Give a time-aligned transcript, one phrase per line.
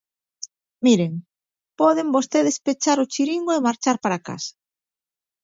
[0.85, 1.13] Miren,
[1.81, 4.53] poden vostedes pechar o chiringo e marchar para a casa.